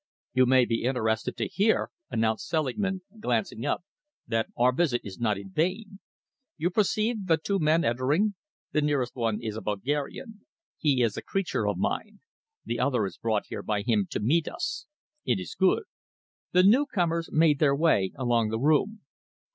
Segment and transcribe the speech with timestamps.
[0.33, 3.83] "You may be interested to hear," announced Selingman, glancing up,
[4.25, 5.99] "that our visit is not in vain.
[6.57, 8.33] You perceive the two men entering?
[8.71, 10.47] The nearest one is a Bulgarian.
[10.79, 12.19] He is a creature of mine.
[12.65, 14.87] The other is brought here by him to meet us.
[15.23, 15.83] It is good."
[16.51, 19.01] The newcomers made their way along the room.